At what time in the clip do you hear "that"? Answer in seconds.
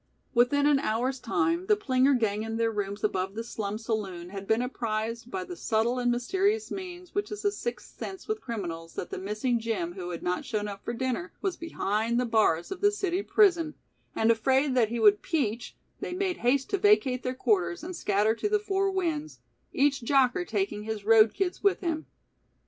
8.95-9.11, 14.73-14.89